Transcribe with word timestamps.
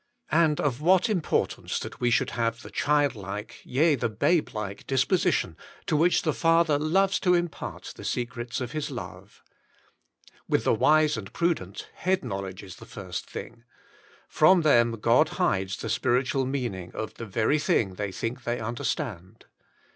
And 0.31 0.59
of 0.59 0.81
what 0.81 1.09
importance 1.09 1.77
that 1.79 1.99
we 2.01 2.09
should 2.09 2.31
have 2.31 2.63
the 2.63 2.71
child 2.71 3.13
like, 3.13 3.61
yea 3.63 3.93
the 3.93 4.09
babe 4.09 4.49
like 4.51 4.87
dispo 4.87 5.13
sition 5.15 5.55
to 5.85 5.95
which 5.95 6.23
the 6.23 6.33
Father 6.33 6.79
loves 6.79 7.19
to 7.19 7.35
impart 7.35 7.93
the 7.95 8.03
secrets 8.03 8.59
of 8.61 8.71
His 8.71 8.89
love. 8.89 9.43
With 10.49 10.63
the 10.63 10.73
wise 10.73 11.17
and 11.17 11.31
prudent 11.31 11.87
head 11.93 12.23
knowledge 12.25 12.63
is 12.63 12.77
the 12.77 12.87
first 12.87 13.29
thing; 13.29 13.63
from 14.27 14.63
them 14.63 14.93
God 14.93 15.29
hides 15.37 15.77
the 15.77 15.87
spiritual 15.87 16.47
meaning 16.47 16.89
of 16.95 17.13
the 17.13 17.25
Very 17.27 17.59
Thing 17.59 17.93
They 17.93 18.11
Think 18.11 18.43
They 18.43 18.59
Understand. 18.59 19.45